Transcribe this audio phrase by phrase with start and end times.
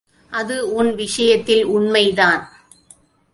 [0.31, 2.41] அது உன் விஷயத்தில் உண்மைதான்.